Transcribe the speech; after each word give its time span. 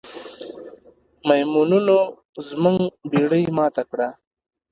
میمونونو 1.27 1.97
زموږ 2.47 2.79
بیړۍ 3.11 3.43
ماته 3.57 3.83
کړه. 3.91 4.07